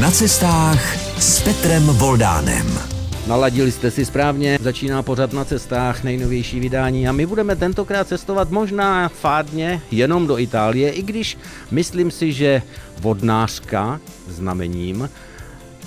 [0.00, 2.78] Na cestách s Petrem Voldánem.
[3.26, 8.50] Naladili jste si správně, začíná pořad na cestách, nejnovější vydání a my budeme tentokrát cestovat
[8.50, 11.38] možná fádně jenom do Itálie, i když
[11.70, 12.62] myslím si, že
[13.00, 15.08] vodnářka znamením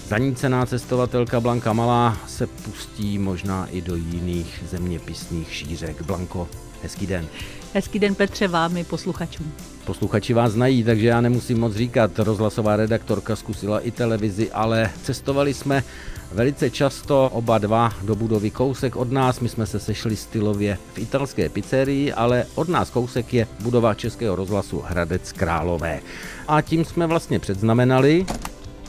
[0.08, 6.02] Zanícená cestovatelka Blanka Malá se pustí možná i do jiných zeměpisných šířek.
[6.02, 6.50] Blanko,
[6.84, 7.28] hezký den.
[7.74, 9.54] Hezký den Petře vám i posluchačům.
[9.88, 12.20] Posluchači vás znají, takže já nemusím moc říkat.
[12.20, 15.84] Rozhlasová redaktorka zkusila i televizi, ale cestovali jsme
[16.32, 19.40] velice často oba dva do budovy kousek od nás.
[19.40, 24.36] My jsme se sešli stylově v italské pizzerii, ale od nás kousek je budova Českého
[24.36, 26.00] rozhlasu Hradec Králové.
[26.48, 28.26] A tím jsme vlastně předznamenali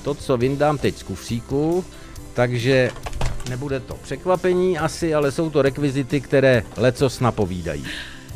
[0.03, 1.85] to, co vyndám teď z kufříku,
[2.35, 2.91] takže
[3.51, 7.87] nebude to překvapení asi, ale jsou to rekvizity, které lecos napovídají.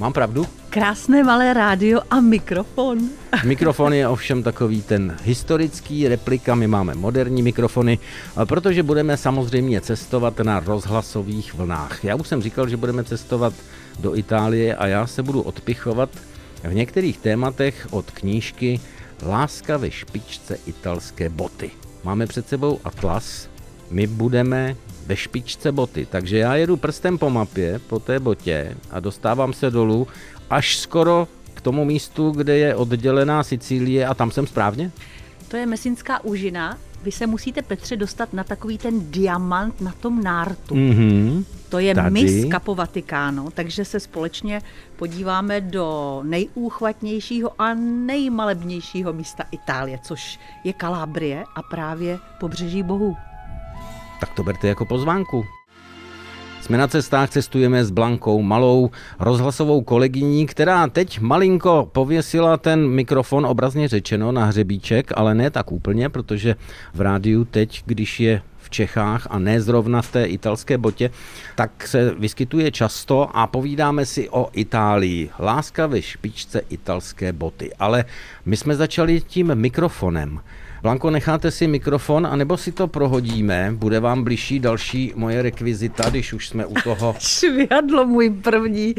[0.02, 0.46] Mám pravdu?
[0.70, 2.98] Krásné malé rádio a mikrofon.
[3.44, 7.98] Mikrofon je ovšem takový ten historický replika, my máme moderní mikrofony,
[8.44, 12.04] protože budeme samozřejmě cestovat na rozhlasových vlnách.
[12.04, 13.54] Já už jsem říkal, že budeme cestovat
[14.00, 16.10] do Itálie a já se budu odpichovat
[16.62, 18.80] v některých tématech od knížky
[19.26, 21.70] Láska ve špičce italské boty.
[22.04, 23.48] Máme před sebou atlas,
[23.90, 29.00] my budeme ve špičce boty, takže já jedu prstem po mapě, po té botě a
[29.00, 30.06] dostávám se dolů
[30.50, 34.90] až skoro k tomu místu, kde je oddělená Sicílie a tam jsem správně?
[35.48, 36.78] To je Mesinská úžina.
[37.02, 40.74] Vy se musíte, Petře, dostat na takový ten diamant na tom nártu.
[40.74, 41.44] Mm-hmm.
[41.68, 42.10] To je Tady.
[42.10, 44.62] mis Capo Vaticano, takže se společně
[44.96, 53.16] podíváme do nejúchvatnějšího a nejmalebnějšího místa Itálie, což je Kalábrie a právě pobřeží bohů.
[54.22, 55.46] Tak to berte jako pozvánku.
[56.60, 63.46] Jsme na cestách, cestujeme s Blankou, malou rozhlasovou kolegyní, která teď malinko pověsila ten mikrofon,
[63.46, 66.56] obrazně řečeno, na hřebíček, ale ne tak úplně, protože
[66.94, 71.10] v rádiu teď, když je v Čechách a ne zrovna v té italské botě,
[71.54, 75.30] tak se vyskytuje často a povídáme si o Itálii.
[75.38, 77.70] Láska ve špičce italské boty.
[77.78, 78.04] Ale
[78.46, 80.40] my jsme začali tím mikrofonem.
[80.82, 83.72] Blanko, necháte si mikrofon, anebo si to prohodíme?
[83.74, 87.14] Bude vám bližší další moje rekvizita, když už jsme u toho.
[87.18, 88.94] Švihadlo můj první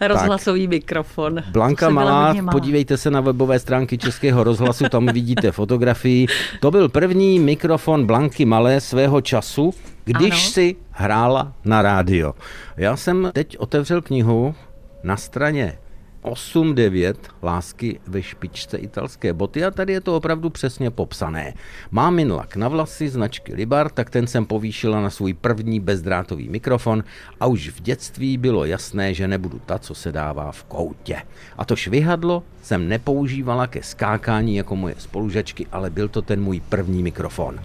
[0.00, 0.70] rozhlasový tak.
[0.70, 1.42] mikrofon.
[1.50, 6.26] Blanka Malá, malá, podívejte se na webové stránky Českého rozhlasu, tam vidíte fotografii.
[6.60, 10.40] To byl první mikrofon Blanky Malé svého času, když ano.
[10.40, 12.34] si hrála na rádio.
[12.76, 14.54] Já jsem teď otevřel knihu
[15.02, 15.78] na straně
[16.26, 21.54] 8-9 lásky ve špičce italské boty a tady je to opravdu přesně popsané.
[21.90, 27.04] Má minlak na vlasy značky Libar, tak ten jsem povýšila na svůj první bezdrátový mikrofon
[27.40, 31.16] a už v dětství bylo jasné, že nebudu ta, co se dává v koutě.
[31.58, 36.60] A to švihadlo jsem nepoužívala ke skákání jako moje spolužačky, ale byl to ten můj
[36.60, 37.60] první mikrofon.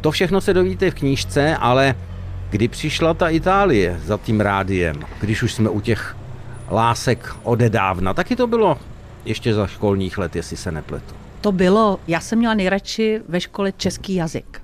[0.00, 1.94] To všechno se dovíte v knížce, ale
[2.50, 6.16] kdy přišla ta Itálie za tím rádiem, když už jsme u těch
[6.70, 8.14] lásek odedávna.
[8.14, 8.78] Taky to bylo
[9.24, 11.14] ještě za školních let, jestli se nepletu.
[11.40, 14.62] To bylo, já jsem měla nejradši ve škole český jazyk,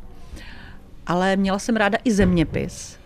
[1.06, 2.98] ale měla jsem ráda i zeměpis.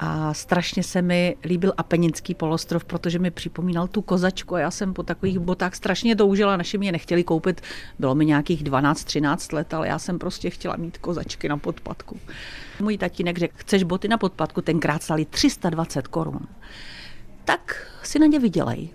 [0.00, 4.94] A strašně se mi líbil Apeninský polostrov, protože mi připomínal tu kozačku a já jsem
[4.94, 7.60] po takových botách strašně toužila, naši je nechtěli koupit,
[7.98, 12.20] bylo mi nějakých 12-13 let, ale já jsem prostě chtěla mít kozačky na podpadku.
[12.80, 16.40] Můj tatínek řekl, chceš boty na podpadku, tenkrát stali 320 korun
[17.48, 18.88] tak si na ně vydělej.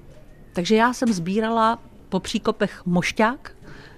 [0.54, 3.52] Takže já jsem sbírala po příkopech mošťák.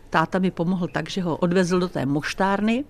[0.10, 2.86] Táta mi pomohl tak, že ho odvezl do té moštárny,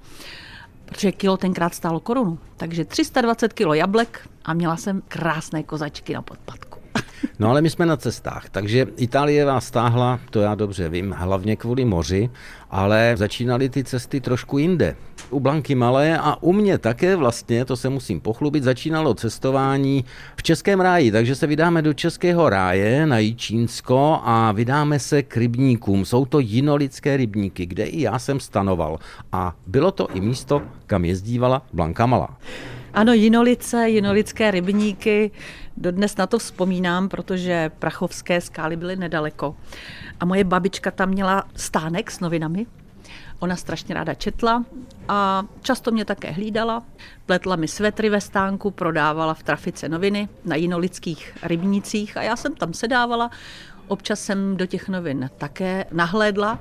[0.86, 2.40] protože kilo tenkrát stálo korunu.
[2.58, 6.80] Takže 320 kilo jablek a měla jsem krásné kozačky na podpadku.
[7.40, 11.56] No ale my jsme na cestách, takže Itálie vás stáhla, to já dobře vím, hlavně
[11.56, 12.30] kvůli moři,
[12.70, 14.96] ale začínaly ty cesty trošku jinde.
[15.36, 20.44] U Blanky Malé a u mě také vlastně, to se musím pochlubit, začínalo cestování v
[20.44, 26.06] Českém ráji, takže se vydáme do Českého ráje na Jíčínsko a vydáme se k rybníkům.
[26.06, 29.00] Jsou to jinolické rybníky, kde i já jsem stanoval
[29.32, 32.38] a bylo to i místo, kam jezdívala Blanka Malá.
[32.94, 35.32] Ano, jinolice, jinolické rybníky,
[35.78, 39.56] dodnes na to vzpomínám, protože prachovské skály byly nedaleko.
[40.20, 42.66] A moje babička tam měla stánek s novinami,
[43.40, 44.66] Ona strašně ráda četla
[45.08, 46.84] a často mě také hlídala.
[47.26, 52.56] Pletla mi svetry ve stánku, prodávala v trafice noviny na jinolických rybnících a já jsem
[52.56, 53.32] tam sedávala.
[53.88, 56.60] Občas jsem do těch novin také nahlédla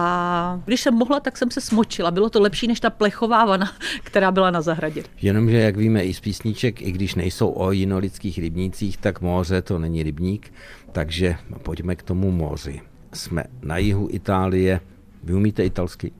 [0.00, 2.10] a když jsem mohla, tak jsem se smočila.
[2.10, 3.72] Bylo to lepší než ta plechová vana,
[4.02, 5.02] která byla na zahradě.
[5.22, 9.78] Jenomže, jak víme i z písniček, i když nejsou o jinolických rybnících, tak moře to
[9.78, 10.52] není rybník,
[10.92, 12.80] takže pojďme k tomu moři.
[13.12, 14.80] Jsme na jihu Itálie.
[15.22, 16.12] Vy umíte italsky?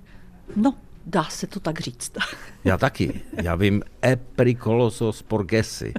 [0.57, 0.75] No,
[1.11, 2.13] Dá se to tak říct.
[2.65, 3.21] Já taky.
[3.43, 5.93] Já vím Epricoloso Sporgesi,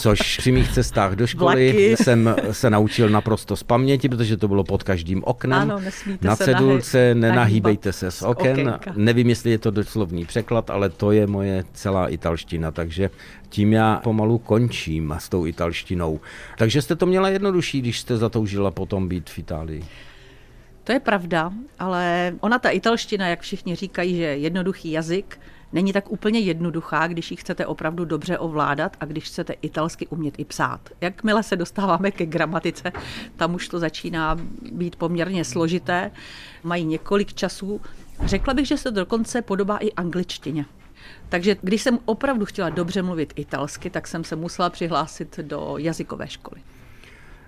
[0.00, 1.96] což při mých cestách do školy Vlaky.
[1.96, 5.58] jsem se naučil naprosto z paměti, protože to bylo pod každým oknem.
[5.58, 5.80] Ano,
[6.22, 8.52] Na se cedulce nahy- nenahýbejte se z z oken.
[8.52, 8.92] okénka.
[8.96, 13.10] Nevím, jestli je to doslovný překlad, ale to je moje celá italština, takže
[13.48, 16.20] tím já pomalu končím s tou italštinou.
[16.58, 19.84] Takže jste to měla jednodušší, když jste zatoužila potom být v Itálii.
[20.84, 25.40] To je pravda, ale ona ta italština, jak všichni říkají, že je jednoduchý jazyk,
[25.72, 30.34] není tak úplně jednoduchá, když ji chcete opravdu dobře ovládat a když chcete italsky umět
[30.38, 30.80] i psát.
[31.00, 32.92] Jakmile se dostáváme ke gramatice,
[33.36, 34.36] tam už to začíná
[34.72, 36.10] být poměrně složité.
[36.62, 37.80] Mají několik časů.
[38.24, 40.64] Řekla bych, že se dokonce podobá i angličtině.
[41.28, 46.28] Takže když jsem opravdu chtěla dobře mluvit italsky, tak jsem se musela přihlásit do jazykové
[46.28, 46.62] školy.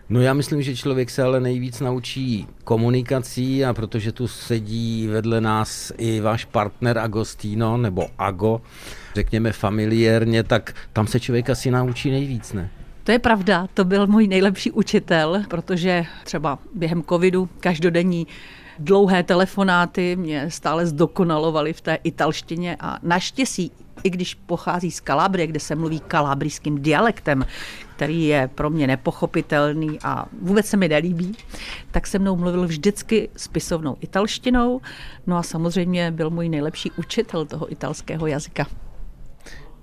[0.08, 5.40] No já myslím, že člověk se ale nejvíc naučí komunikací a protože tu sedí vedle
[5.40, 8.60] nás i váš partner Agostino, nebo Ago,
[9.14, 12.70] řekněme familiérně, tak tam se člověk asi naučí nejvíc, ne?
[13.04, 18.26] To je pravda, to byl můj nejlepší učitel, protože třeba během covidu každodenní
[18.78, 23.72] dlouhé telefonáty mě stále zdokonalovaly v té italštině a naštěstí,
[24.02, 27.44] i když pochází z Kalabrie, kde se mluví kalabrijským dialektem,
[27.96, 31.36] který je pro mě nepochopitelný a vůbec se mi nelíbí,
[31.90, 34.80] tak se mnou mluvil vždycky spisovnou italštinou.
[35.26, 38.66] No a samozřejmě byl můj nejlepší učitel toho italského jazyka.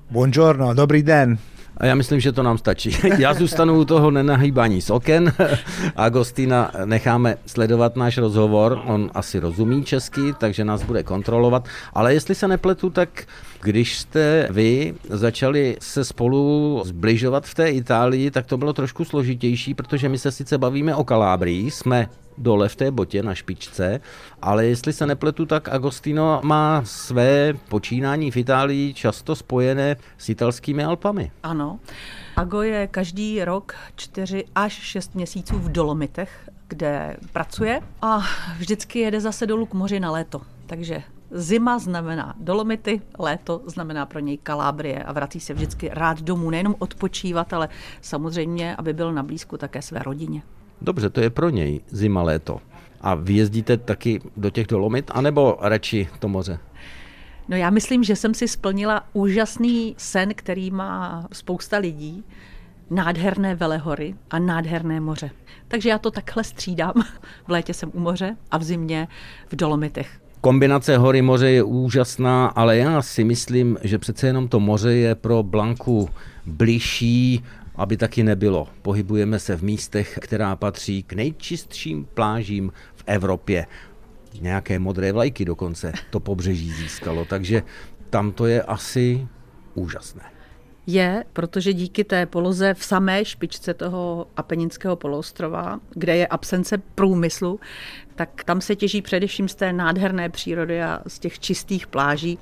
[0.10, 1.38] Buongiorno, dobrý den.
[1.81, 2.98] A já myslím, že to nám stačí.
[3.18, 5.33] Já zůstanu u toho nenahýbání z oken.
[5.95, 8.81] Agostina necháme sledovat náš rozhovor.
[8.86, 11.68] On asi rozumí česky, takže nás bude kontrolovat.
[11.94, 13.24] Ale jestli se nepletu, tak
[13.62, 19.74] když jste vy začali se spolu zbližovat v té Itálii, tak to bylo trošku složitější,
[19.74, 24.00] protože my se sice bavíme o Kalábrii, jsme dole v té botě na špičce,
[24.42, 30.83] ale jestli se nepletu, tak Agostino má své počínání v Itálii často spojené s italskými
[30.83, 31.31] Alpami.
[31.44, 31.80] Ano.
[32.36, 38.19] Ago je každý rok 4 až 6 měsíců v Dolomitech, kde pracuje a
[38.57, 40.42] vždycky jede zase dolů k moři na léto.
[40.66, 46.50] Takže zima znamená Dolomity, léto znamená pro něj Kalábrie a vrací se vždycky rád domů,
[46.50, 47.69] nejenom odpočívat, ale
[48.01, 50.42] samozřejmě, aby byl na blízku také své rodině.
[50.81, 52.60] Dobře, to je pro něj zima, léto.
[53.01, 56.60] A vy jezdíte taky do těch Dolomit, anebo radši to moře?
[57.50, 62.24] No já myslím, že jsem si splnila úžasný sen, který má spousta lidí.
[62.89, 65.30] Nádherné velehory a nádherné moře.
[65.68, 66.94] Takže já to takhle střídám.
[67.48, 69.07] V létě jsem u moře a v zimě
[69.50, 70.22] v Dolomitech.
[70.42, 75.16] Kombinace hory moře je úžasná, ale já si myslím, že přece jenom to moře je
[75.16, 76.10] pro Blanku
[76.45, 77.44] bližší,
[77.76, 78.68] aby taky nebylo.
[78.82, 83.66] Pohybujeme se v místech, která patří k nejčistším plážím v Evropě.
[84.42, 87.64] Nějaké modré vlajky dokonce to pobřeží získalo, takže
[88.10, 89.28] tam to je asi
[89.74, 90.24] úžasné.
[90.88, 97.60] Je, protože díky té poloze v samé špičce toho Apeninského poloostrova, kde je absence průmyslu,
[98.16, 102.40] tak tam se těží především z té nádherné přírody a z těch čistých pláží.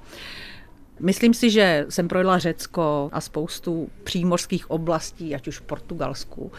[0.99, 6.51] Myslím si, že jsem projela Řecko a spoustu přímořských oblastí, ať už v Portugalsku,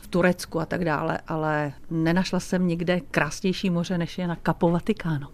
[0.00, 4.70] v Turecku a tak dále, ale nenašla jsem nikde krásnější moře, než je na Capo
[4.70, 5.28] Vaticano.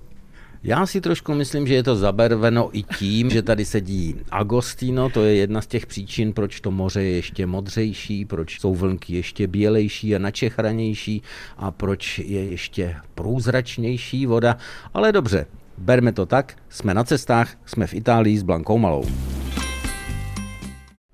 [0.62, 5.24] Já si trošku myslím, že je to zabarveno i tím, že tady sedí Agostino, to
[5.24, 9.46] je jedna z těch příčin, proč to moře je ještě modřejší, proč jsou vlnky ještě
[9.46, 11.22] bělejší a načechranější
[11.56, 14.56] a proč je ještě průzračnější voda.
[14.94, 15.46] Ale dobře,
[15.80, 19.04] berme to tak, jsme na cestách, jsme v Itálii s Blankou Malou.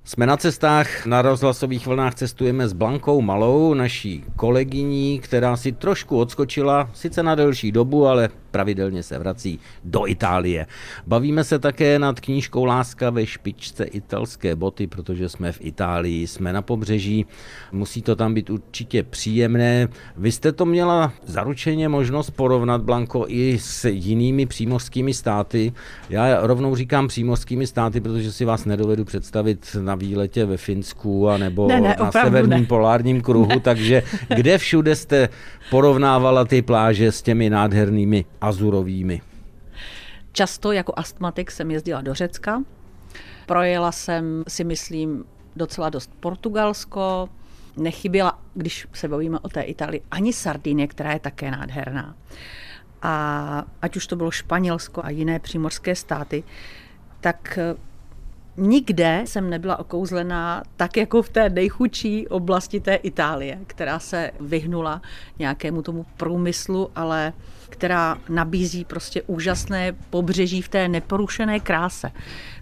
[0.04, 6.18] Jsme na cestách, na rozhlasových vlnách cestujeme s Blankou Malou, naší kolegyní, která si trošku
[6.18, 10.66] odskočila, sice na delší dobu, ale pravidelně se vrací do Itálie.
[11.06, 16.52] Bavíme se také nad knížkou Láska ve špičce italské boty, protože jsme v Itálii, jsme
[16.52, 17.26] na pobřeží,
[17.72, 19.88] musí to tam být určitě příjemné.
[20.16, 25.72] Vy jste to měla zaručeně možnost porovnat, Blanko, i s jinými přímořskými státy.
[26.10, 31.38] Já rovnou říkám přímořskými státy, protože si vás nedovedu představit na výletě ve Finsku a
[31.38, 32.66] nebo Ne, ne, na severním ne.
[32.66, 33.60] polárním kruhu, Ne.
[33.66, 34.02] takže
[34.36, 35.28] kde všude jste
[35.70, 39.22] porovnávala ty pláže s těmi nádhernými azurovými?
[40.32, 42.62] Často jako astmatik jsem jezdila do Řecka.
[43.46, 45.24] Projela jsem si myslím
[45.56, 47.28] docela dost Portugalsko.
[47.76, 52.16] Nechyběla, když se bavíme o té Itálii, ani Sardinie, která je také nádherná.
[53.02, 56.44] A ať už to bylo Španělsko a jiné přímořské státy,
[57.20, 57.76] tak eh,
[58.58, 65.02] Nikde jsem nebyla okouzlená tak jako v té nejchudší oblasti té Itálie, která se vyhnula
[65.38, 67.32] nějakému tomu průmyslu, ale
[67.68, 72.12] která nabízí prostě úžasné pobřeží v té neporušené kráse.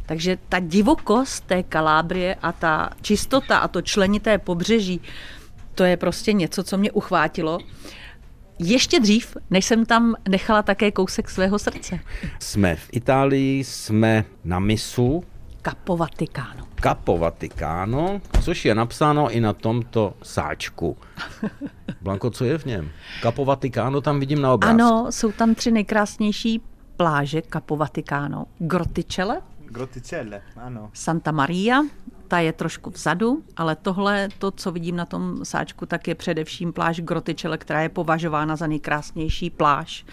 [0.06, 5.00] Takže ta divokost té Kalábrie a ta čistota a to členité pobřeží,
[5.74, 7.58] to je prostě něco, co mě uchvátilo.
[8.58, 12.00] Ještě dřív, než jsem tam nechala také kousek svého srdce.
[12.40, 15.24] Jsme v Itálii, jsme na misu.
[15.64, 16.66] Capo Vaticano.
[16.82, 20.96] Capo Vaticano, což je napsáno i na tomto sáčku.
[22.00, 22.90] Blanko, co je v něm?
[23.22, 24.82] Capo Vaticano tam vidím na obrázku.
[24.82, 26.62] Ano, jsou tam tři nejkrásnější
[26.96, 28.46] pláže Capo Vaticano.
[28.58, 30.90] Groticele, Groticelle, ano.
[30.92, 31.82] Santa Maria,
[32.28, 36.72] ta je trošku vzadu, ale tohle, to, co vidím na tom sáčku, tak je především
[36.72, 40.04] pláž Grotičele, která je považována za nejkrásnější pláž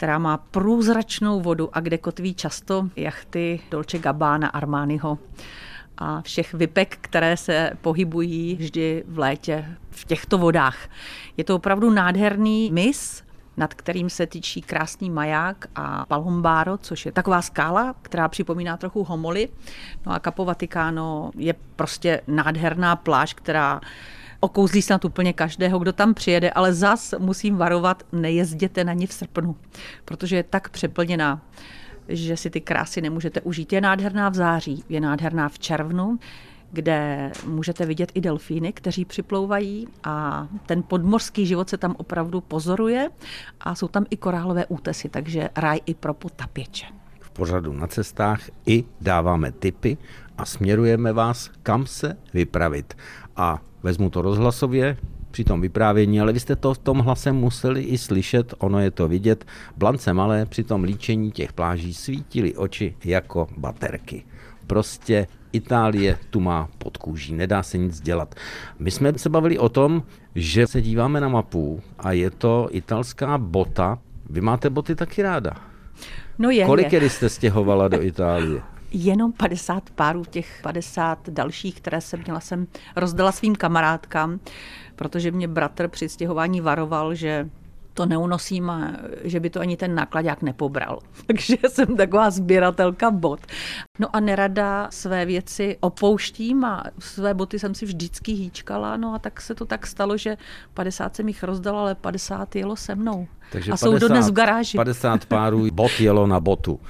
[0.00, 5.18] která má průzračnou vodu a kde kotví často jachty Dolce Gabbana Armaniho
[5.98, 10.88] a všech vypek, které se pohybují vždy v létě v těchto vodách.
[11.36, 13.24] Je to opravdu nádherný mis,
[13.56, 19.04] nad kterým se tyčí krásný maják a Palhombáro, což je taková skála, která připomíná trochu
[19.04, 19.48] Homoli.
[20.06, 23.80] No a Capo Vaticano je prostě nádherná pláž, která
[24.40, 29.12] okouzlí snad úplně každého, kdo tam přijede, ale zas musím varovat, nejezděte na ní v
[29.12, 29.56] srpnu,
[30.04, 31.40] protože je tak přeplněná
[32.12, 33.72] že si ty krásy nemůžete užít.
[33.72, 36.18] Je nádherná v září, je nádherná v červnu,
[36.72, 43.08] kde můžete vidět i delfíny, kteří připlouvají a ten podmořský život se tam opravdu pozoruje
[43.60, 46.86] a jsou tam i korálové útesy, takže ráj i pro potapěče.
[47.20, 49.98] V pořadu na cestách i dáváme tipy
[50.38, 52.96] a směrujeme vás, kam se vypravit.
[53.36, 54.96] A vezmu to rozhlasově,
[55.30, 58.90] při tom vyprávění, ale vy jste to v tom hlasem museli i slyšet, ono je
[58.90, 59.44] to vidět.
[59.76, 64.24] Blance malé při tom líčení těch pláží svítily oči jako baterky.
[64.66, 68.34] Prostě Itálie tu má pod kůží, nedá se nic dělat.
[68.78, 70.02] My jsme se bavili o tom,
[70.34, 73.98] že se díváme na mapu a je to italská bota.
[74.30, 75.52] Vy máte boty taky ráda.
[76.38, 77.10] No je, Kolik je.
[77.10, 78.62] jste stěhovala do Itálie?
[78.92, 82.66] Jenom 50 párů, těch 50 dalších, které jsem měla, jsem
[82.96, 84.40] rozdala svým kamarádkám,
[84.96, 87.48] protože mě bratr při stěhování varoval, že
[87.94, 88.92] to neunosím a
[89.22, 90.98] že by to ani ten nákladák nepobral.
[91.26, 93.40] Takže jsem taková sběratelka bot.
[93.98, 99.18] No a nerada své věci opouštím a své boty jsem si vždycky hýčkala, no a
[99.18, 100.36] tak se to tak stalo, že
[100.74, 103.28] 50 jsem jich rozdala, ale 50 jelo se mnou.
[103.52, 104.76] Takže a 50, jsou dodnes v garáži.
[104.76, 106.80] 50 párů bot jelo na botu.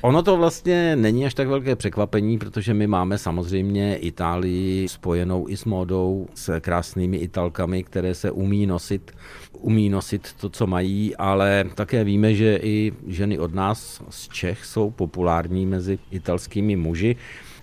[0.00, 5.56] Ono to vlastně není až tak velké překvapení, protože my máme samozřejmě Itálii spojenou i
[5.56, 9.10] s módou, s krásnými italkami, které se umí nosit,
[9.52, 14.64] umí nosit to, co mají, ale také víme, že i ženy od nás z Čech
[14.64, 17.16] jsou populární mezi italskými muži.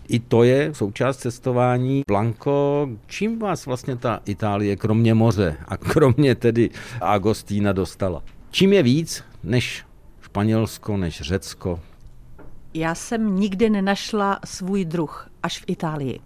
[0.07, 2.03] I to je součást cestování.
[2.07, 6.69] Blanko, čím vás vlastně ta Itálie, kromě moře a kromě tedy
[7.01, 8.23] Agostína dostala?
[8.51, 9.85] Čím je víc než
[10.21, 11.79] Španělsko, než Řecko?
[12.73, 16.19] Já jsem nikdy nenašla svůj druh až v Itálii.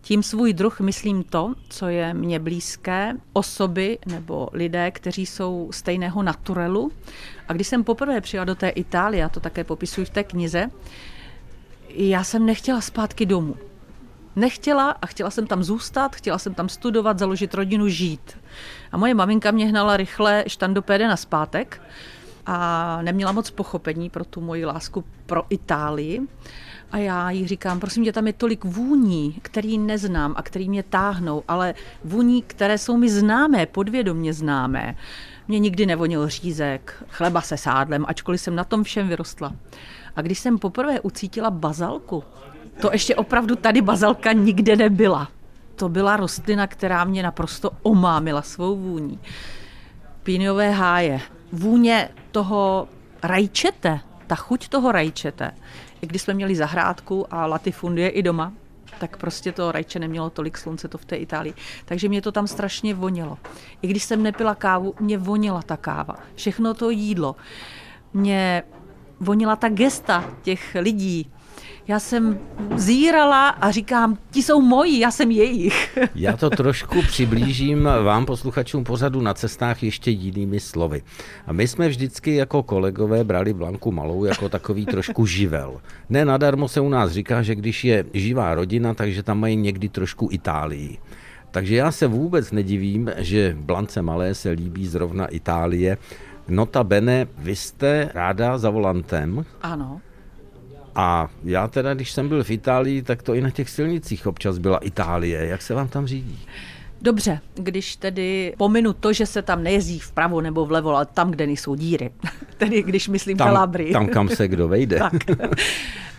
[0.00, 6.22] Tím svůj druh myslím to, co je mně blízké, osoby nebo lidé, kteří jsou stejného
[6.22, 6.92] naturelu.
[7.48, 10.70] A když jsem poprvé přijela do té Itálie, a to také popisuji v té knize,
[11.88, 13.56] já jsem nechtěla zpátky domů.
[14.36, 18.38] Nechtěla a chtěla jsem tam zůstat, chtěla jsem tam studovat, založit rodinu, žít.
[18.92, 21.82] A moje maminka mě hnala rychle štandopéde na zpátek
[22.46, 26.20] a neměla moc pochopení pro tu moji lásku pro Itálii.
[26.90, 30.82] A já jí říkám, prosím tě, tam je tolik vůní, který neznám a který mě
[30.82, 34.96] táhnou, ale vůní, které jsou mi známé, podvědomně známé.
[35.48, 39.52] Mě nikdy nevonil řízek, chleba se sádlem, ačkoliv jsem na tom všem vyrostla.
[40.18, 42.24] A když jsem poprvé ucítila bazalku,
[42.80, 45.28] to ještě opravdu tady bazalka nikde nebyla.
[45.76, 49.18] To byla rostlina, která mě naprosto omámila svou vůní.
[50.22, 51.20] Píniové háje.
[51.52, 52.88] Vůně toho
[53.22, 55.50] rajčete, ta chuť toho rajčete.
[56.00, 58.52] I když jsme měli zahrádku a latifundie i doma,
[59.00, 61.54] tak prostě to rajče nemělo tolik slunce to v té Itálii.
[61.84, 63.38] Takže mě to tam strašně vonilo.
[63.82, 66.16] I když jsem nepila kávu, mě vonila ta káva.
[66.34, 67.36] Všechno to jídlo.
[68.12, 68.62] Mě
[69.20, 71.30] vonila ta gesta těch lidí.
[71.88, 72.38] Já jsem
[72.76, 75.98] zírala a říkám, ti jsou moji, já jsem jejich.
[76.14, 81.02] Já to trošku přiblížím vám, posluchačům pořadu na cestách ještě jinými slovy.
[81.46, 85.80] A my jsme vždycky jako kolegové brali Blanku Malou jako takový trošku živel.
[86.08, 89.88] Ne nadarmo se u nás říká, že když je živá rodina, takže tam mají někdy
[89.88, 90.98] trošku Itálii.
[91.50, 95.98] Takže já se vůbec nedivím, že Blance Malé se líbí zrovna Itálie,
[96.48, 99.44] Nota bene, vy jste ráda za volantem.
[99.62, 100.00] Ano.
[100.94, 104.58] A já teda, když jsem byl v Itálii, tak to i na těch silnicích občas
[104.58, 105.46] byla Itálie.
[105.46, 106.38] Jak se vám tam řídí?
[107.02, 111.46] Dobře, když tedy pominu to, že se tam nejezdí vpravo nebo vlevo, ale tam, kde
[111.46, 112.10] nejsou díry.
[112.56, 113.92] tedy když myslím tam, Kalabrii.
[113.92, 114.98] Tam, kam se kdo vejde.
[115.10, 115.12] tak.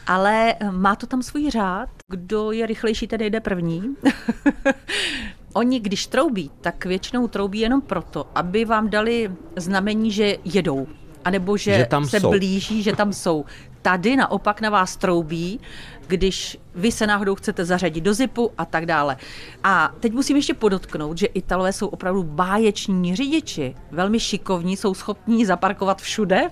[0.07, 1.89] Ale má to tam svůj řád.
[2.07, 3.81] Kdo je rychlejší, tedy jde první.
[5.53, 10.87] Oni, když troubí, tak většinou troubí jenom proto, aby vám dali znamení, že jedou.
[11.25, 12.29] A nebo že, že tam se jsou.
[12.29, 13.45] blíží, že tam jsou.
[13.81, 15.59] Tady naopak na vás troubí,
[16.07, 19.17] když vy se náhodou chcete zařadit do zipu a tak dále.
[19.63, 25.45] A teď musím ještě podotknout, že Italové jsou opravdu báječní řidiči, velmi šikovní, jsou schopní
[25.45, 26.49] zaparkovat všude,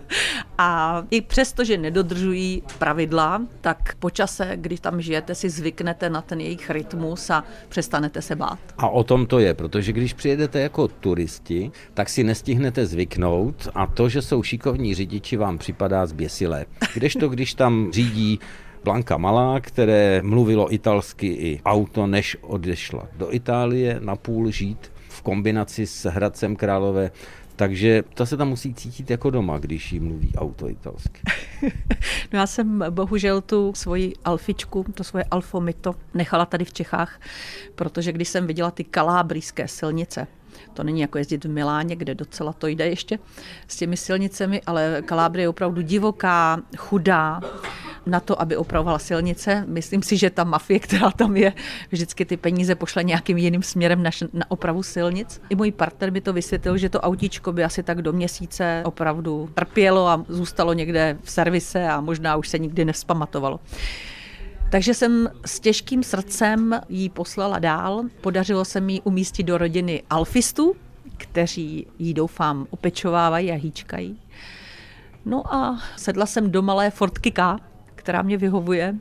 [0.58, 6.22] a i přesto, že nedodržují pravidla, tak po čase, když tam žijete, si zvyknete na
[6.22, 8.58] ten jejich rytmus a přestanete se bát.
[8.78, 13.86] A o tom to je, protože když přijedete jako turisti, tak si nestihnete zvyknout a
[13.86, 16.66] to, že jsou šikovní řidiči, vám připadá zběsilé.
[16.94, 18.38] Kdežto, když tam řídí
[18.84, 25.22] Blanka Malá, které mluvilo italsky i auto, než odešla do Itálie na půl žít v
[25.22, 27.10] kombinaci s Hradcem Králové,
[27.56, 31.20] takže to se tam musí cítit jako doma, když jí mluví auto italsky.
[32.32, 37.20] no já jsem bohužel tu svoji alfičku, to svoje alfomito nechala tady v Čechách,
[37.74, 40.26] protože když jsem viděla ty kalábrijské silnice,
[40.74, 43.18] to není jako jezdit v Miláně, kde docela to jde ještě
[43.68, 47.40] s těmi silnicemi, ale Kalábrie je opravdu divoká, chudá
[48.06, 49.64] na to, aby opravovala silnice.
[49.68, 51.52] Myslím si, že ta mafie, která tam je,
[51.90, 55.40] vždycky ty peníze pošle nějakým jiným směrem než na opravu silnic.
[55.50, 59.50] I můj partner by to vysvětlil, že to autíčko by asi tak do měsíce opravdu
[59.54, 63.60] trpělo a zůstalo někde v servise a možná už se nikdy nespamatovalo.
[64.70, 68.04] Takže jsem s těžkým srdcem jí poslala dál.
[68.20, 70.74] Podařilo se mi umístit do rodiny alfistů,
[71.16, 74.20] kteří jí doufám opečovávají a hýčkají.
[75.24, 77.56] No a sedla jsem do malé Fortky K,
[78.02, 78.94] která mě vyhovuje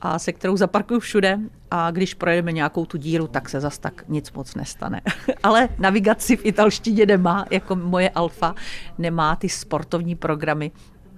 [0.00, 1.38] a se kterou zaparkuju všude
[1.70, 5.00] a když projedeme nějakou tu díru, tak se zas tak nic moc nestane.
[5.42, 8.54] Ale navigaci v italštině nemá, jako moje alfa,
[8.98, 10.70] nemá ty sportovní programy.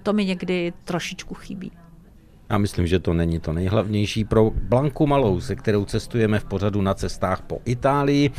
[0.02, 1.72] To mi někdy trošičku chybí.
[2.50, 6.82] Já myslím, že to není to nejhlavnější pro Blanku Malou, se kterou cestujeme v pořadu
[6.82, 8.30] na cestách po Itálii.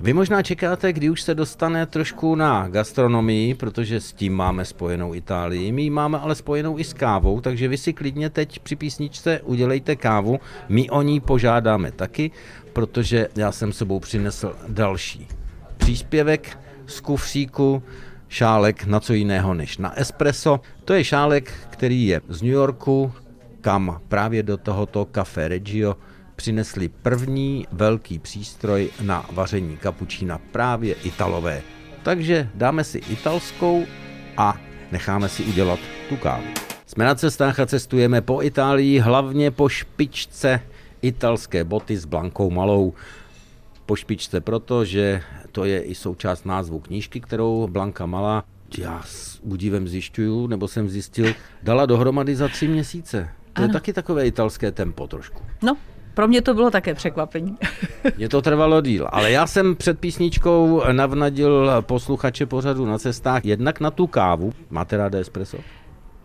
[0.00, 5.14] Vy možná čekáte, kdy už se dostane trošku na gastronomii, protože s tím máme spojenou
[5.14, 5.72] Itálii.
[5.72, 9.96] My máme ale spojenou i s kávou, takže vy si klidně teď při písničce udělejte
[9.96, 10.40] kávu.
[10.68, 12.30] My o ní požádáme taky,
[12.72, 15.28] protože já jsem sebou přinesl další
[15.76, 17.82] příspěvek z kufříku
[18.28, 20.60] šálek na co jiného než na espresso.
[20.84, 23.12] To je šálek, který je z New Yorku,
[23.66, 25.96] kam právě do tohoto Café Reggio
[26.36, 31.62] přinesli první velký přístroj na vaření kapučína právě Italové.
[32.02, 33.84] Takže dáme si italskou
[34.36, 34.60] a
[34.92, 36.46] necháme si udělat tu kávu.
[36.86, 40.60] Jsme na cestách a cestujeme po Itálii, hlavně po špičce
[41.02, 42.94] italské boty s Blankou Malou.
[43.86, 48.44] Po špičce proto, že to je i součást názvu knížky, kterou Blanka Malá
[48.78, 53.28] já s údivem zjišťuju, nebo jsem zjistil, dala dohromady za tři měsíce.
[53.56, 53.66] To ano.
[53.68, 55.42] je taky takové italské tempo trošku.
[55.62, 55.76] No,
[56.14, 57.56] pro mě to bylo také překvapení.
[58.16, 63.80] Mně to trvalo díl, ale já jsem před písničkou navnadil posluchače pořadu na cestách jednak
[63.80, 64.52] na tu kávu.
[64.70, 65.58] Máte ráda espresso?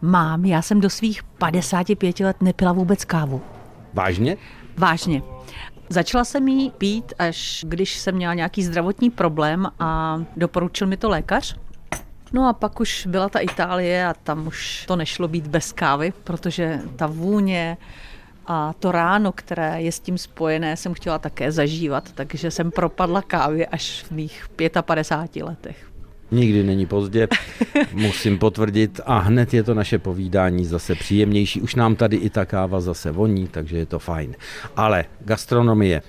[0.02, 3.41] Mám, já jsem do svých 55 let nepila vůbec kávu.
[3.94, 4.38] Vážně?
[4.78, 5.22] Vážně.
[5.89, 11.10] Začala jsem jí pít, až když jsem měla nějaký zdravotní problém a doporučil mi to
[11.10, 11.56] lékař.
[12.34, 16.13] No a pak už byla ta Itálie a tam už to nešlo být bez kávy,
[16.24, 17.78] protože ta vůně
[18.48, 23.22] a to ráno, které je s tím spojené, jsem chtěla také zažívat, takže jsem propadla
[23.22, 24.46] kávě až v mých
[24.82, 25.90] 55 letech.
[26.32, 27.28] Nikdy není pozdě,
[27.94, 31.62] musím potvrdit a hned je to naše povídání zase příjemnější.
[31.62, 34.36] Už nám tady i ta káva zase voní, takže je to fajn.
[34.76, 36.02] Ale gastronomie.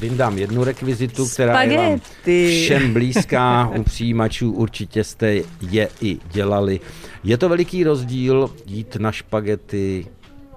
[0.00, 2.32] Vyndám jednu rekvizitu, která Spaghetti.
[2.32, 3.70] je vám všem blízká.
[3.78, 5.34] U přijímačů určitě jste
[5.70, 6.80] je i dělali.
[7.24, 10.06] Je to veliký rozdíl jít na špagety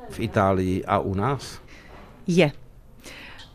[0.10, 1.60] v Itálii a u nás?
[2.28, 2.52] Je.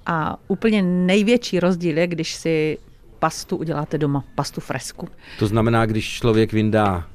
[0.07, 2.79] A úplně největší rozdíl je, když si
[3.19, 5.09] pastu uděláte doma, pastu fresku.
[5.39, 7.07] To znamená, když člověk vyndá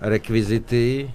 [0.00, 1.10] rekvizity,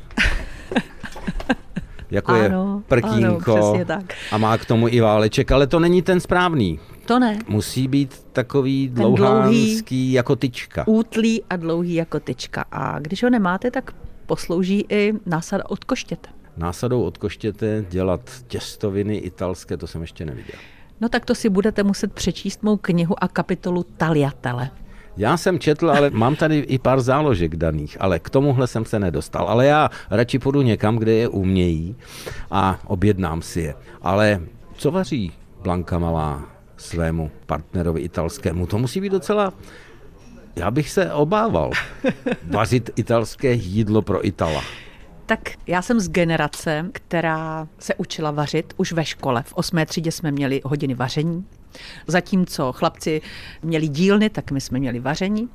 [2.12, 4.14] jako ano, je prkínko ano, tak.
[4.32, 6.80] a má k tomu i váleček, ale to není ten správný.
[7.06, 7.40] To ne.
[7.48, 10.88] Musí být takový ten dlouhánský dlouhý, jako tyčka.
[10.88, 12.66] Útlý a dlouhý jako tyčka.
[12.72, 13.92] A když ho nemáte, tak
[14.26, 16.30] poslouží i násada od koštěte.
[16.58, 20.60] Násadou od koštěte dělat těstoviny italské, to jsem ještě neviděl.
[21.02, 24.70] No tak to si budete muset přečíst mou knihu a kapitolu Taliatele.
[25.18, 29.00] Já jsem četl, ale mám tady i pár záložek daných, ale k tomuhle jsem se
[29.00, 29.48] nedostal.
[29.48, 31.96] Ale já radši půjdu někam, kde je umějí
[32.52, 33.76] a objednám si je.
[34.02, 34.42] Ale
[34.78, 35.32] co vaří
[35.64, 36.46] Blanka Malá
[36.78, 38.68] svému partnerovi italskému?
[38.68, 39.54] To musí být docela
[40.56, 41.72] já bych se obával
[42.44, 44.64] vařit italské jídlo pro Itala.
[45.26, 49.44] Tak já jsem z generace, která se učila vařit už ve škole.
[49.44, 51.46] V osmé třídě jsme měli hodiny vaření.
[52.08, 53.22] Zatímco chlapci
[53.62, 55.50] měli dílny, tak my jsme měli vaření.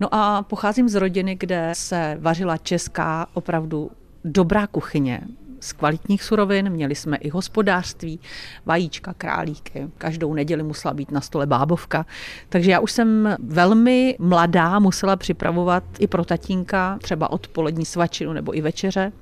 [0.00, 3.90] No a pocházím z rodiny, kde se vařila česká opravdu
[4.24, 5.20] dobrá kuchyně
[5.64, 8.20] z kvalitních surovin, měli jsme i hospodářství,
[8.66, 9.90] vajíčka, králíky.
[9.98, 12.06] Každou neděli musela být na stole bábovka.
[12.48, 18.56] Takže já už jsem velmi mladá musela připravovat i pro tatínka třeba odpolední svačinu nebo
[18.56, 19.12] i večeře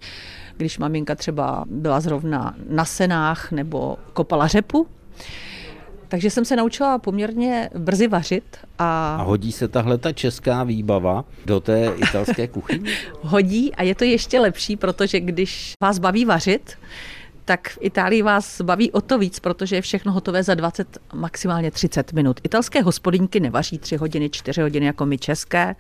[0.57, 4.87] když maminka třeba byla zrovna na senách nebo kopala řepu,
[6.13, 8.45] takže jsem se naučila poměrně brzy vařit.
[8.79, 12.91] A, a hodí se tahle ta česká výbava do té italské kuchyně?
[13.21, 16.79] hodí a je to ještě lepší, protože když vás baví vařit,
[17.45, 21.71] tak v Itálii vás baví o to víc, protože je všechno hotové za 20, maximálně
[21.71, 22.41] 30 minut.
[22.43, 25.77] Italské hospodinky nevaří 3 hodiny, 4 hodiny jako my české.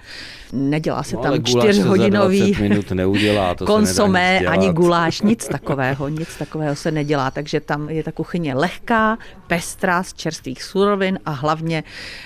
[0.52, 6.36] Nedělá se no, tam 4 hodinový minut neudělá, to konsomé, ani guláš, nic takového, nic
[6.36, 7.30] takového se nedělá.
[7.30, 11.84] Takže tam je ta kuchyně lehká, pestrá z čerstvých surovin a hlavně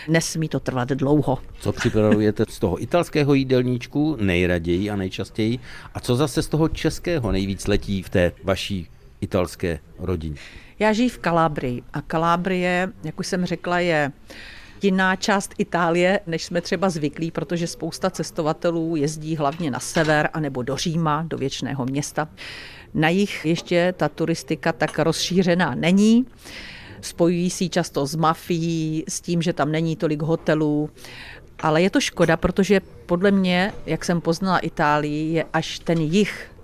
[0.09, 1.38] nesmí to trvat dlouho.
[1.61, 5.59] Co připravujete z toho italského jídelníčku nejraději a nejčastěji
[5.94, 8.88] a co zase z toho českého nejvíc letí v té vaší
[9.27, 10.37] italské rodině?
[10.79, 14.12] Já žiju v Kalábrii a Kalábrie, jak už jsem řekla, je
[14.83, 20.62] jiná část Itálie, než jsme třeba zvyklí, protože spousta cestovatelů jezdí hlavně na sever anebo
[20.62, 22.29] do Říma, do věčného města.
[22.95, 26.27] Na jich ještě ta turistika tak rozšířená není.
[27.01, 30.91] Spojují si často s mafií, s tím, že tam není tolik hotelů.
[31.59, 36.56] Ale je to škoda, protože podle mě, jak jsem poznala Itálii, je až ten jich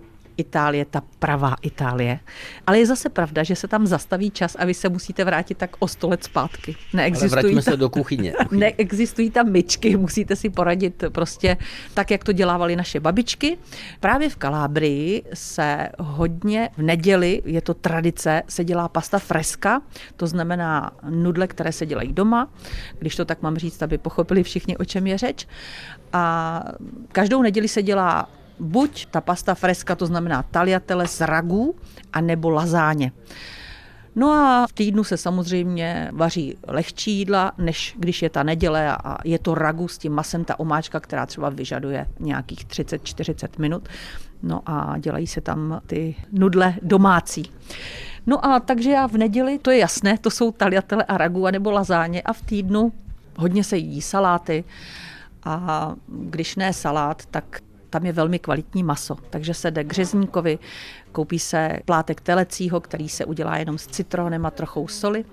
[0.43, 2.19] Itálie, ta pravá Itálie.
[2.67, 5.77] Ale je zase pravda, že se tam zastaví čas a vy se musíte vrátit tak
[5.79, 6.77] o sto let zpátky.
[6.93, 8.35] Neexistují Ale tam, se do kuchyně.
[8.51, 11.57] Neexistují tam myčky, musíte si poradit prostě
[11.95, 13.59] tak, jak to dělávali naše babičky.
[14.01, 19.83] Právě v Kalábrii se hodně v neděli, je to tradice, se dělá pasta freska,
[20.17, 22.51] to znamená nudle, které se dělají doma,
[22.99, 25.47] když to tak mám říct, aby pochopili všichni, o čem je řeč.
[26.13, 26.65] A
[27.13, 28.29] každou neděli se dělá
[28.63, 31.75] buď ta pasta freska, to znamená taliatele z ragu,
[32.13, 33.13] anebo lazáně.
[34.17, 39.19] No a v týdnu se samozřejmě vaří lehčí jídla, než když je ta neděle a
[39.25, 43.89] je to ragu s tím masem, ta omáčka, která třeba vyžaduje nějakých 30-40 minut.
[44.43, 47.51] No a dělají se tam ty nudle domácí.
[48.27, 51.71] No a takže já v neděli, to je jasné, to jsou taliatele a ragu, nebo
[51.71, 52.93] lazáně a v týdnu
[53.37, 54.65] hodně se jí saláty
[55.45, 57.61] a když ne salát, tak
[57.93, 60.59] tam je velmi kvalitní maso, takže se jde k řezníkovi,
[61.13, 65.25] koupí se plátek telecího, který se udělá jenom s citronem a trochou soli.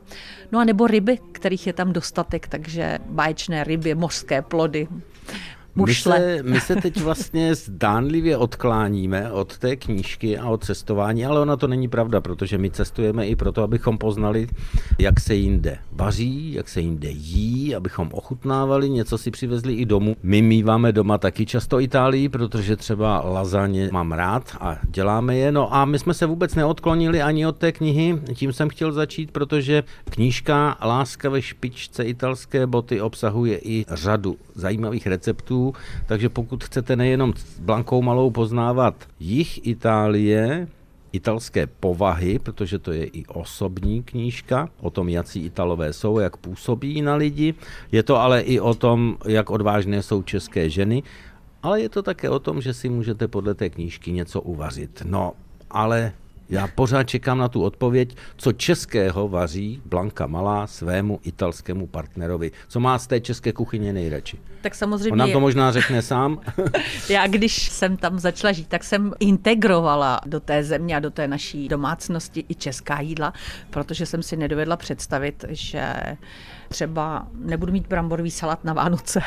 [0.51, 4.87] No a nebo ryby, kterých je tam dostatek, takže báječné ryby, mořské plody,
[5.75, 11.39] my se, my se teď vlastně zdánlivě odkláníme od té knížky a od cestování, ale
[11.39, 14.47] ona to není pravda, protože my cestujeme i proto, abychom poznali,
[14.99, 20.15] jak se jinde vaří, jak se jinde jí, abychom ochutnávali, něco si přivezli i domů.
[20.23, 25.51] My míváme doma taky často Itálii, protože třeba lazaně mám rád a děláme je.
[25.51, 29.31] No a my jsme se vůbec neodklonili ani od té knihy, tím jsem chtěl začít,
[29.31, 35.58] protože knížka Láska ve špičce italské boty obsahuje i řadu zajímavých receptů,
[36.05, 40.67] takže pokud chcete nejenom Blankou Malou poznávat jich Itálie,
[41.11, 47.01] italské povahy, protože to je i osobní knížka o tom, jaký Italové jsou, jak působí
[47.01, 47.53] na lidi.
[47.91, 51.03] Je to ale i o tom, jak odvážné jsou české ženy,
[51.63, 55.01] ale je to také o tom, že si můžete podle té knížky něco uvařit.
[55.05, 55.33] No,
[55.71, 56.13] ale
[56.49, 62.51] já pořád čekám na tu odpověď, co českého vaří Blanka Malá svému italskému partnerovi.
[62.67, 64.39] Co má z té české kuchyně nejradši?
[64.61, 65.11] Tak samozřejmě...
[65.11, 66.41] On nám to možná řekne sám.
[67.09, 71.27] Já když jsem tam začala žít, tak jsem integrovala do té země a do té
[71.27, 73.33] naší domácnosti i česká jídla,
[73.69, 75.93] protože jsem si nedovedla představit, že
[76.69, 79.21] třeba nebudu mít bramborový salát na Vánoce.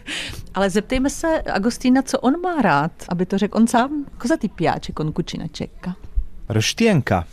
[0.54, 4.04] Ale zeptejme se Agostína, co on má rád, aby to řekl on sám.
[4.22, 5.46] Cosa ti piace con cucina?
[6.48, 7.24] Roštěnka,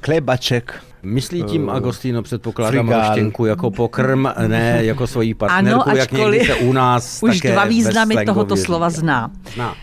[0.00, 6.12] klebaček, Myslí tím uh, Agostino, předpokládám, roštěnku jako pokrm, ne jako svojí partnerku, ano, jak
[6.12, 9.30] někdy se u nás Už také dva významy tohoto slova zná.
[9.54, 9.74] zná.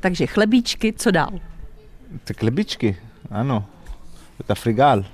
[0.00, 1.30] Takže chlebíčky, co dál?
[2.24, 2.96] Ty chlebíčky,
[3.30, 3.64] ano.
[4.46, 5.04] Ta frigál.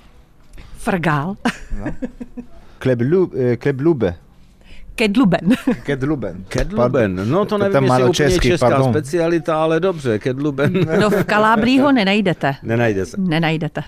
[0.77, 1.35] Frgál?
[1.79, 1.85] No.
[3.57, 4.15] Kleblube.
[4.95, 5.49] Kedluben.
[5.83, 6.45] Kedluben.
[6.47, 8.93] Kedluben, no to nevím, jestli je úplně český, česká pardon.
[8.93, 10.73] specialita, ale dobře, kedluben.
[10.99, 12.55] No v Kalábrii ho nenajdete.
[12.63, 13.17] Nenajde se.
[13.19, 13.83] Nenajdete.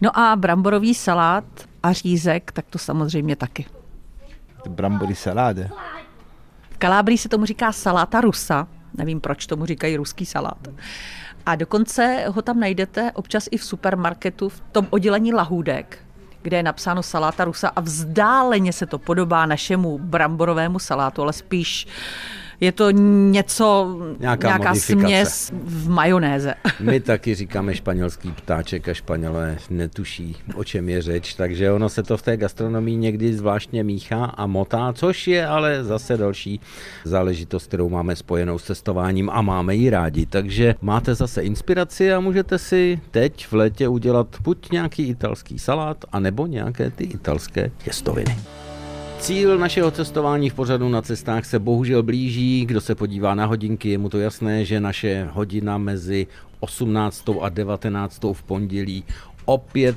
[0.00, 1.44] No a bramborový salát
[1.82, 3.66] a řízek, tak to samozřejmě taky.
[4.68, 5.68] Brambory saláde.
[6.70, 8.68] V Kalábrii se tomu říká saláta rusa.
[8.94, 10.68] Nevím, proč tomu říkají ruský salát.
[11.46, 15.98] A dokonce ho tam najdete občas i v supermarketu v tom oddělení lahůdek,
[16.42, 21.86] kde je napsáno saláta rusa a vzdáleně se to podobá našemu bramborovému salátu, ale spíš
[22.62, 26.54] je to něco, Nějaká, nějaká směs v majonéze.
[26.80, 32.02] My taky říkáme španělský ptáček a španělé netuší, o čem je řeč, takže ono se
[32.02, 36.60] to v té gastronomii někdy zvláštně míchá a motá, což je ale zase další
[37.04, 40.26] záležitost, kterou máme spojenou s cestováním a máme ji rádi.
[40.26, 46.04] Takže máte zase inspiraci a můžete si teď v létě udělat buď nějaký italský salát,
[46.12, 48.36] anebo nějaké ty italské těstoviny.
[49.22, 52.66] Cíl našeho cestování v pořadu na cestách se bohužel blíží.
[52.66, 56.26] Kdo se podívá na hodinky, je mu to jasné, že naše hodina mezi
[56.60, 57.24] 18.
[57.40, 58.22] a 19.
[58.32, 59.04] v pondělí
[59.44, 59.96] opět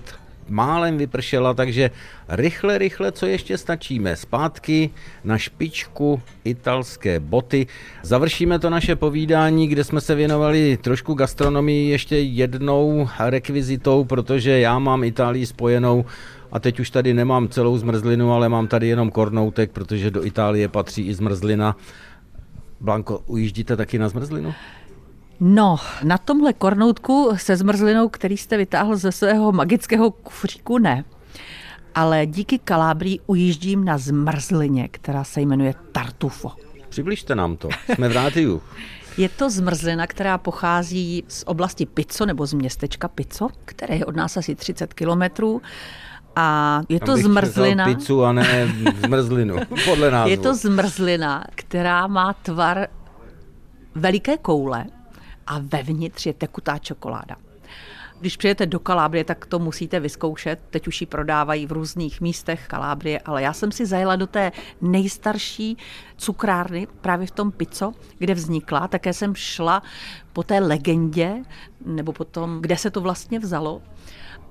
[0.50, 1.92] málem vypršela, takže
[2.30, 4.16] rychle, rychle, co ještě stačíme.
[4.16, 4.90] Zpátky
[5.24, 7.68] na špičku italské boty.
[8.04, 14.80] Završíme to naše povídání, kde jsme se věnovali trošku gastronomii ještě jednou rekvizitou, protože já
[14.80, 16.06] mám Itálii spojenou
[16.56, 20.68] a teď už tady nemám celou zmrzlinu, ale mám tady jenom kornoutek, protože do Itálie
[20.68, 21.76] patří i zmrzlina.
[22.80, 24.54] Blanko, ujíždíte taky na zmrzlinu?
[25.40, 31.04] No, na tomhle kornoutku se zmrzlinou, který jste vytáhl ze svého magického kufříku, ne.
[31.96, 36.52] Ale díky Kalábrii ujíždím na zmrzlině, která se jmenuje Tartufo.
[36.90, 38.62] Přibližte nám to, jsme v rádiu.
[39.18, 44.16] Je to zmrzlina, která pochází z oblasti Pico nebo z městečka Pico, které je od
[44.16, 45.62] nás asi 30 kilometrů
[46.36, 47.86] a je to zmrzlina.
[47.86, 48.68] pizzu a ne
[49.06, 50.30] zmrzlinu, podle názvu.
[50.30, 52.88] Je to zmrzlina, která má tvar
[53.96, 54.86] veliké koule
[55.48, 57.36] a vevnitř je tekutá čokoláda.
[58.20, 60.60] Když přijete do Kalábrie, tak to musíte vyzkoušet.
[60.70, 64.52] Teď už ji prodávají v různých místech Kalábrie, ale já jsem si zajela do té
[64.82, 65.78] nejstarší
[66.18, 68.88] cukrárny právě v tom Pico, kde vznikla.
[68.88, 69.84] Také jsem šla
[70.34, 71.44] po té legendě,
[71.86, 73.82] nebo po tom, kde se to vlastně vzalo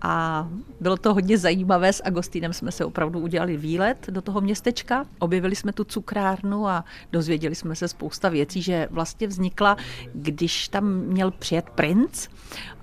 [0.05, 0.49] a
[0.81, 1.93] bylo to hodně zajímavé.
[1.93, 5.07] S Agostínem jsme se opravdu udělali výlet do toho městečka.
[5.19, 9.77] Objevili jsme tu cukrárnu a dozvěděli jsme se spousta věcí, že vlastně vznikla,
[10.15, 12.29] když tam měl přijet princ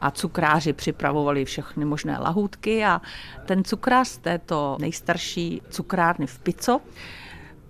[0.01, 3.01] a cukráři připravovali všechny možné lahůdky a
[3.45, 6.81] ten cukrář z této nejstarší cukrárny v Pico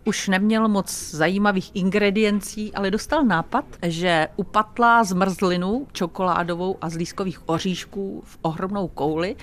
[0.06, 7.50] už neměl moc zajímavých ingrediencí, ale dostal nápad, že upatlá zmrzlinu čokoládovou a z lískových
[7.50, 9.36] oříšků v ohromnou kouli,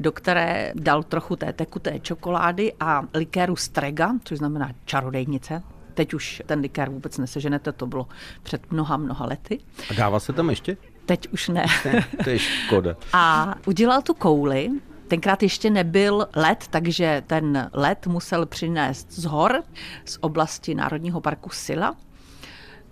[0.00, 5.62] do které dal trochu té tekuté čokolády a likéru strega, což znamená čarodejnice,
[5.94, 8.06] Teď už ten likér vůbec neseženete, to bylo
[8.42, 9.58] před mnoha, mnoha lety.
[9.90, 10.76] A dává se tam ještě?
[11.06, 11.66] Teď už ne.
[11.84, 12.96] ne to je škoda.
[13.12, 14.70] A udělal tu kouli,
[15.08, 19.62] Tenkrát ještě nebyl let, takže ten let musel přinést z hor,
[20.04, 21.96] z oblasti Národního parku Sila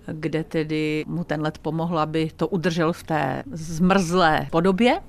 [0.06, 5.00] kde tedy mu ten let pomohl, aby to udržel v té zmrzlé podobě.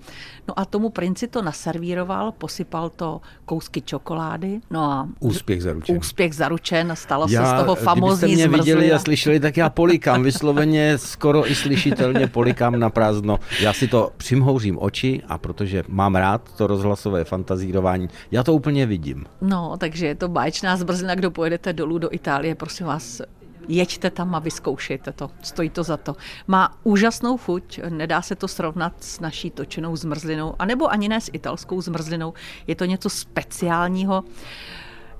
[0.48, 4.60] No a tomu princi to naservíroval, posypal to kousky čokolády.
[4.72, 5.98] No a úspěch zaručen.
[5.98, 10.24] Úspěch zaručen, stalo já, se z toho famózní mě viděli a slyšeli, tak já polikám,
[10.24, 13.40] vysloveně skoro i slyšitelně polikám na prázdno.
[13.62, 18.86] Já si to přimhouřím oči a protože mám rád to rozhlasové fantazírování, já to úplně
[18.86, 19.26] vidím.
[19.42, 23.22] No, takže je to báječná zbrzina, kdo pojedete dolů do Itálie, prosím vás,
[23.68, 25.32] jeďte tam a vyzkoušejte to.
[25.42, 26.16] Stojí to za to.
[26.48, 31.30] Má úžasnou chuť, nedá se to srovnat s naší točenou zmrzlinou, anebo ani ne s
[31.34, 32.34] italskou zmrzlinou.
[32.68, 34.24] Je to něco speciálního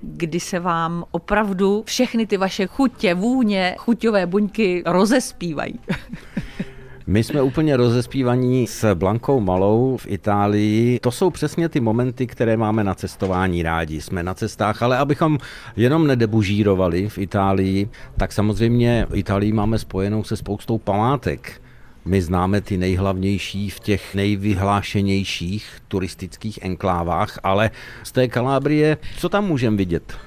[0.06, 5.80] kdy se vám opravdu všechny ty vaše chutě, vůně, chuťové buňky rozespívají.
[7.08, 11.00] My jsme úplně rozespívaní s Blankou Malou v Itálii.
[11.00, 14.02] To jsou přesně ty momenty, které máme na cestování rádi.
[14.02, 15.38] Jsme na cestách, ale abychom
[15.76, 21.62] jenom nedebužírovali v Itálii, tak samozřejmě Itálii máme spojenou se spoustou památek.
[22.06, 27.72] My známe ty nejhlavnější v těch nejvyhlášenějších turistických enklávách, ale
[28.04, 30.18] z té Kalábrie, co tam můžeme vidět?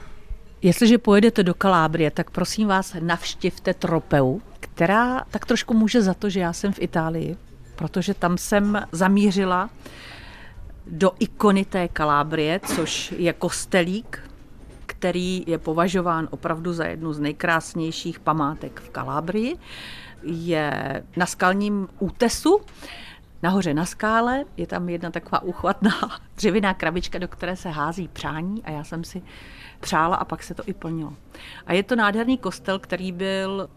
[0.63, 6.31] Jestliže pojedete do Kalábrie, tak prosím vás navštivte Tropeu, která tak trošku může za to,
[6.31, 7.37] že já jsem v Itálii,
[7.77, 9.71] protože tam jsem zamířila
[10.87, 14.31] do ikony té Kalábrie, což je kostelík,
[14.87, 19.57] který je považován opravdu za jednu z nejkrásnějších památek v Kalábrii.
[20.23, 22.61] Je na skalním útesu
[23.43, 25.93] Nahoře na skále je tam jedna taková uchvatná
[26.37, 29.23] dřevěná krabička, do které se hází přání a já jsem si
[29.81, 31.13] přála a pak se to i plnilo.
[31.67, 33.69] A je to nádherný kostel, který byl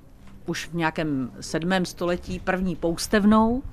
[0.46, 3.64] už v nějakém sedmém století první poustevnou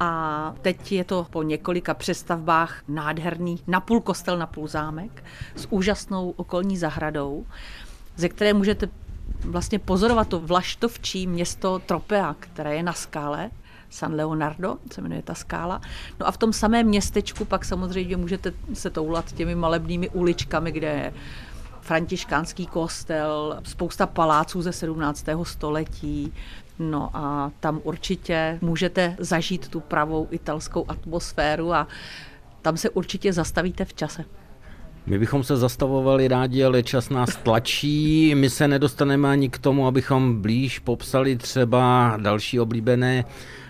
[0.00, 5.24] a teď je to po několika přestavbách nádherný napůl kostel, napůl zámek
[5.56, 7.46] s úžasnou okolní zahradou,
[8.16, 8.88] ze které můžete
[9.44, 13.50] vlastně pozorovat to vlaštovčí město Tropea, které je na skále.
[13.90, 15.80] San Leonardo, se jmenuje ta skála.
[16.20, 20.86] No a v tom samém městečku pak samozřejmě můžete se toulat těmi malebnými uličkami, kde
[20.86, 21.12] je
[21.80, 25.26] františkánský kostel, spousta paláců ze 17.
[25.42, 26.32] století,
[26.78, 31.88] No a tam určitě můžete zažít tu pravou italskou atmosféru a
[32.62, 34.24] tam se určitě zastavíte v čase.
[35.06, 38.34] My bychom se zastavovali rádi, ale čas nás tlačí.
[38.34, 43.24] My se nedostaneme ani k tomu, abychom blíž popsali třeba další oblíbené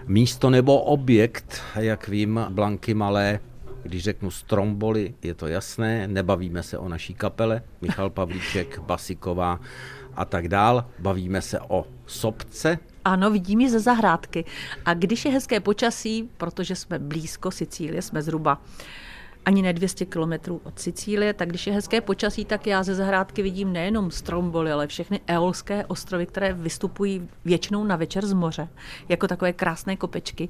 [0.07, 3.41] místo nebo objekt, jak vím, Blanky Malé.
[3.83, 9.61] Když řeknu Stromboli, je to jasné, nebavíme se o naší kapele, Michal Pavlíček, Basiková
[10.15, 10.85] a tak dál.
[10.99, 14.45] Bavíme se o Sobce, ano, vidím ji ze zahrádky.
[14.85, 18.63] A když je hezké počasí, protože jsme blízko Sicílie, jsme zhruba
[19.45, 23.43] ani ne 200 kilometrů od Sicílie, tak když je hezké počasí, tak já ze zahrádky
[23.43, 28.69] vidím nejenom Stromboli, ale všechny eolské ostrovy, které vystupují většinou na večer z moře,
[29.09, 30.49] jako takové krásné kopečky.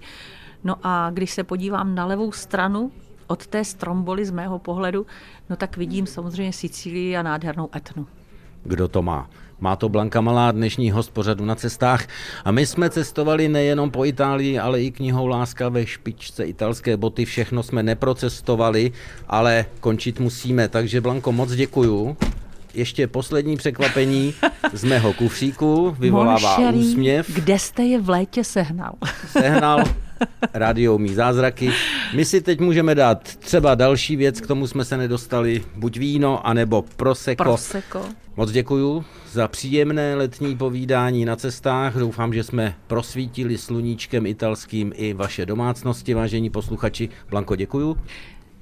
[0.65, 2.93] No a když se podívám na levou stranu
[3.27, 5.07] od té Stromboli z mého pohledu,
[5.51, 8.07] no tak vidím samozřejmě Sicílii a nádhernou Etnu.
[8.69, 9.31] Kdo to má?
[9.61, 12.07] Má to Blanka Malá, dnešní host pořadu na cestách.
[12.45, 17.25] A my jsme cestovali nejenom po Itálii, ale i knihou Láska ve špičce italské boty.
[17.25, 18.93] Všechno jsme neprocestovali,
[19.29, 20.69] ale končit musíme.
[20.69, 22.17] Takže Blanko, moc děkuju.
[22.75, 24.35] Ještě poslední překvapení
[24.73, 27.31] z mého kufříku vyvolává Monšerí, úsměv.
[27.31, 28.95] Kde jste je v létě sehnal?
[29.29, 29.85] Sehnal
[30.55, 31.73] rádio mý zázraky.
[32.15, 36.47] My si teď můžeme dát třeba další věc, k tomu jsme se nedostali, buď víno,
[36.47, 37.45] anebo proseko.
[37.45, 38.05] Proseko.
[38.37, 41.97] Moc děkuju za příjemné letní povídání na cestách.
[41.97, 47.09] Doufám, že jsme prosvítili sluníčkem italským i vaše domácnosti, vážení posluchači.
[47.31, 47.97] Blanko, děkuju.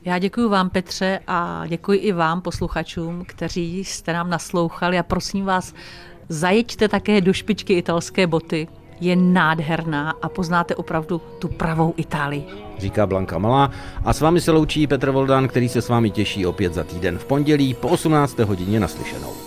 [0.06, 5.44] Já děkuji vám, Petře, a děkuji i vám, posluchačům, kteří jste nám naslouchali a prosím
[5.44, 5.74] vás,
[6.28, 8.68] zajeďte také do špičky italské boty.
[9.00, 12.44] Je nádherná a poznáte opravdu tu pravou Itálii.
[12.78, 13.70] Říká Blanka Malá
[14.04, 17.18] a s vámi se loučí Petr Voldán, který se s vámi těší opět za týden
[17.18, 18.38] v pondělí po 18.
[18.38, 19.45] hodině naslyšenou.